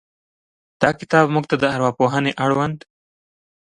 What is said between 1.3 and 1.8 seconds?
موږ ته د